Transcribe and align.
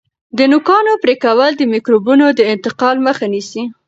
د 0.37 0.39
نوکانو 0.51 0.91
پرې 1.03 1.15
کول 1.25 1.51
د 1.57 1.63
میکروبونو 1.73 2.25
د 2.39 2.41
انتقال 2.53 2.95
مخه 3.07 3.25
نیسي. 3.33 3.63